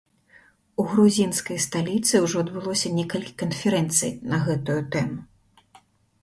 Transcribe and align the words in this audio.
У 0.83 0.85
грузінскай 0.93 1.57
сталіцы 1.65 2.21
ўжо 2.23 2.41
адбылося 2.45 2.93
некалькі 3.01 3.37
канферэнцый 3.43 4.11
на 4.33 4.41
гэтую 4.49 4.81
тэму. 4.97 5.21